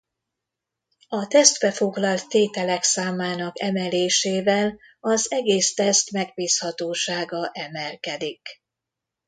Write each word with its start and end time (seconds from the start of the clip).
A 1.07 1.27
tesztbe 1.27 1.71
foglalt 1.71 2.27
tételek 2.27 2.83
számának 2.83 3.61
emelésével 3.61 4.79
az 4.99 5.31
egész 5.31 5.73
teszt 5.73 6.11
megbízhatósága 6.11 7.49
emelkedik. 7.53 8.61